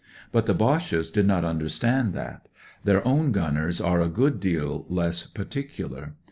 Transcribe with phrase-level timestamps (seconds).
[0.31, 2.47] But the Boches did not understand that.
[2.83, 6.15] Their own gunners are a good deal less particular.